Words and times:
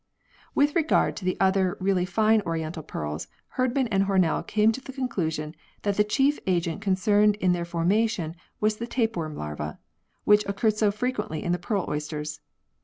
With 0.55 0.75
regard 0.75 1.15
to 1.17 1.25
the 1.25 1.37
other 1.39 1.77
really 1.79 2.05
fine 2.05 2.41
oriental 2.41 2.81
pearls, 2.81 3.27
Herdmau 3.55 3.85
and 3.91 4.05
Hornell 4.05 4.41
came 4.41 4.71
to 4.71 4.81
the 4.81 4.91
conclusion 4.91 5.53
that 5.83 5.95
the 5.95 6.03
chief 6.03 6.39
agent 6.47 6.81
concerned 6.81 7.35
in 7.35 7.51
their 7.51 7.65
formation 7.65 8.35
was 8.59 8.77
the 8.77 8.87
tapeworm 8.87 9.35
larva, 9.35 9.77
which 10.23 10.43
occurred 10.47 10.75
so 10.75 10.89
frequently 10.89 11.43
in 11.43 11.51
the 11.51 11.59
pearl 11.59 11.85
oysters. 11.87 12.39